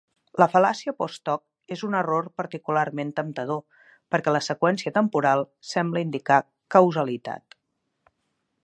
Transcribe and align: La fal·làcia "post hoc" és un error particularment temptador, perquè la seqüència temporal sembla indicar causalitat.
La 0.43 0.45
fal·làcia 0.51 0.93
"post 1.01 1.29
hoc" 1.33 1.43
és 1.75 1.83
un 1.87 1.97
error 1.99 2.29
particularment 2.41 3.11
temptador, 3.19 3.61
perquè 4.15 4.35
la 4.35 4.43
seqüència 4.49 4.95
temporal 4.97 5.47
sembla 5.75 6.05
indicar 6.07 6.41
causalitat. 6.79 7.61